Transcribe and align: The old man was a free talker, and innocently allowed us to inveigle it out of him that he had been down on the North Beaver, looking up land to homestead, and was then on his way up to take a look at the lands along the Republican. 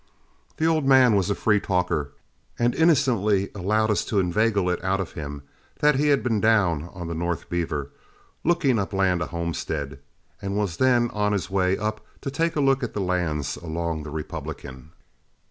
The 0.57 0.65
old 0.65 0.87
man 0.87 1.15
was 1.15 1.29
a 1.29 1.35
free 1.35 1.59
talker, 1.59 2.09
and 2.57 2.73
innocently 2.73 3.51
allowed 3.53 3.91
us 3.91 4.03
to 4.05 4.17
inveigle 4.19 4.67
it 4.71 4.83
out 4.83 4.99
of 4.99 5.11
him 5.11 5.43
that 5.77 5.93
he 5.97 6.07
had 6.07 6.23
been 6.23 6.41
down 6.41 6.89
on 6.91 7.05
the 7.05 7.13
North 7.13 7.51
Beaver, 7.51 7.91
looking 8.43 8.79
up 8.79 8.93
land 8.93 9.19
to 9.19 9.27
homestead, 9.27 9.99
and 10.41 10.57
was 10.57 10.77
then 10.77 11.11
on 11.11 11.33
his 11.33 11.51
way 11.51 11.77
up 11.77 12.03
to 12.21 12.31
take 12.31 12.55
a 12.55 12.61
look 12.61 12.81
at 12.81 12.95
the 12.95 12.99
lands 12.99 13.57
along 13.57 14.01
the 14.01 14.09
Republican. 14.09 14.89